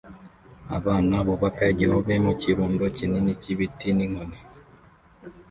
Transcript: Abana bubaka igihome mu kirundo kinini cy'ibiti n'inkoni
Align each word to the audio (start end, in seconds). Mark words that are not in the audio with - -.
Abana 0.77 1.15
bubaka 1.27 1.63
igihome 1.73 2.15
mu 2.25 2.33
kirundo 2.41 2.83
kinini 2.97 3.31
cy'ibiti 3.41 3.87
n'inkoni 3.97 4.39